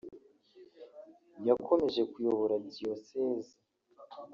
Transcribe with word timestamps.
yakomeje 1.47 2.01
kuyobora 2.11 2.55
Diyosezi 2.67 3.53